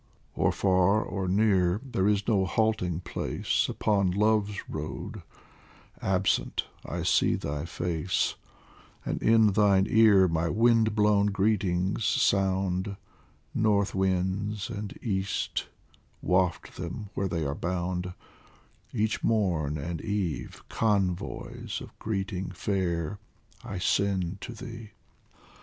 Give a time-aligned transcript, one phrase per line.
[0.33, 5.21] Or far or near there is no halting place Upon Love's road
[6.01, 8.33] absent, I see thy face,
[9.05, 12.95] And in thine ear my wind blown greetings sound,
[13.53, 15.65] North winds and easb
[16.23, 18.15] waft them where they are bound,
[18.91, 23.19] Each morn and eve convoys of greeting fair
[23.63, 24.93] I send to thee.